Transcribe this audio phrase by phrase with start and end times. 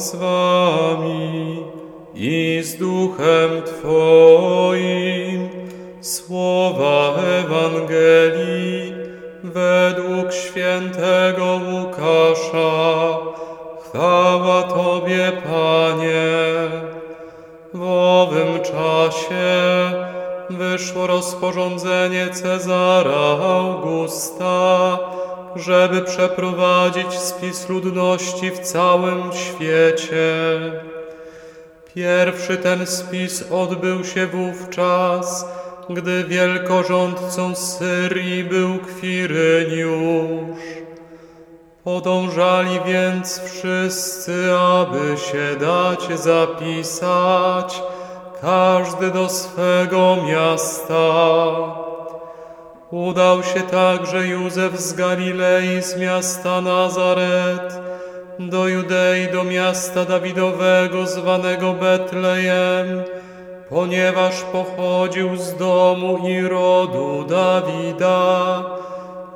[0.00, 1.64] z wami
[2.14, 5.48] i z duchem Twoim.
[6.00, 8.92] Słowa Ewangelii
[9.44, 13.18] według świętego Łukasza.
[13.82, 16.40] Chwała Tobie, Panie.
[17.74, 19.50] W owym czasie
[20.50, 24.98] wyszło rozporządzenie Cezara Augusta,
[25.56, 30.42] żeby przeprowadzić spis ludności w całym świecie.
[31.94, 35.46] Pierwszy ten spis odbył się wówczas,
[35.90, 40.60] gdy wielkorządcą Syrii był Kwiryniusz.
[41.84, 47.82] Podążali więc wszyscy, aby się dać zapisać,
[48.40, 51.04] każdy do swego miasta.
[52.90, 57.80] Udał się także Józef z Galilei, z miasta Nazaret,
[58.38, 63.02] do Judei, do miasta Dawidowego, zwanego Betlejem,
[63.68, 68.64] ponieważ pochodził z domu i rodu Dawida,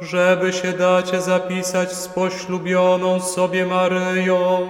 [0.00, 4.68] żeby się dać zapisać z poślubioną sobie Maryją,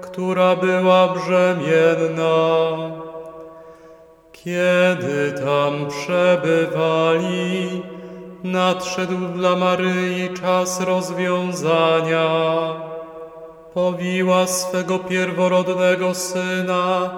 [0.00, 3.05] która była brzemienna.
[4.46, 7.82] Kiedy tam przebywali,
[8.44, 12.28] nadszedł dla Maryi czas rozwiązania.
[13.74, 17.10] Powiła swego pierworodnego syna,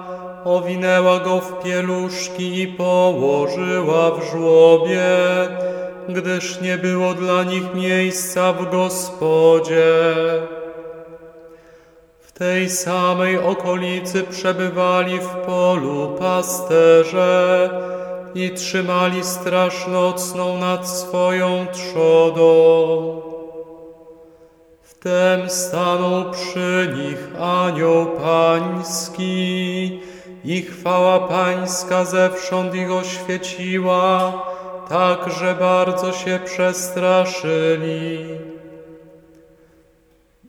[0.45, 5.07] owinęła go w pieluszki i położyła w żłobie,
[6.09, 9.85] gdyż nie było dla nich miejsca w gospodzie.
[12.39, 17.69] Tej samej okolicy przebywali w polu pasterze
[18.35, 23.21] i trzymali straż nocną nad swoją trzodą.
[24.81, 30.01] Wtem stanął przy nich anioł pański
[30.45, 34.33] i chwała pańska zewsząd ich oświeciła,
[34.89, 38.25] tak że bardzo się przestraszyli.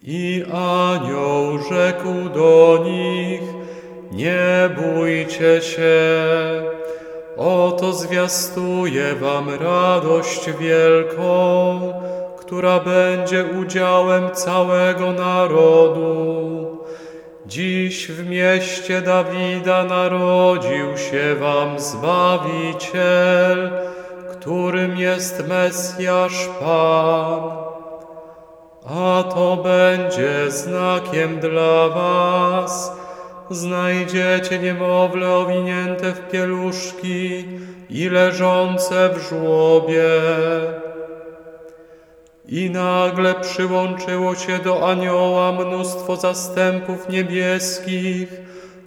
[0.02, 3.40] I anioł rzekł do nich,
[4.12, 5.90] nie bójcie się,
[7.36, 11.80] oto zwiastuję wam radość wielką,
[12.38, 16.78] która będzie udziałem całego narodu.
[17.46, 23.70] Dziś w mieście Dawida narodził się wam Zbawiciel,
[24.32, 27.70] którym jest Mesjasz Pan.
[28.84, 32.92] A to będzie znakiem dla was.
[33.50, 37.44] Znajdziecie niemowlę owinięte w pieluszki
[37.90, 40.10] i leżące w żłobie.
[42.48, 48.28] I nagle przyłączyło się do anioła mnóstwo zastępów niebieskich,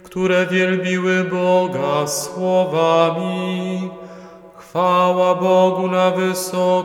[0.02, 3.90] które wielbiły Boga słowami.
[4.74, 6.78] Chwała Bogu na wysokościach,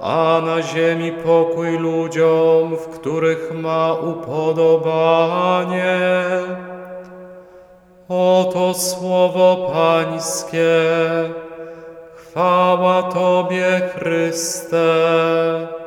[0.00, 5.86] a na ziemi pokój ludziom, w których ma upodobanie.
[8.08, 10.80] Oto słowo Pańskie.
[12.14, 15.79] Chwała Tobie, Chryste.